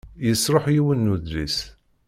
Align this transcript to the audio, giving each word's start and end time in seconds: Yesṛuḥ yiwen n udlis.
Yesṛuḥ 0.25 0.65
yiwen 0.75 0.99
n 1.07 1.11
udlis. 1.13 1.57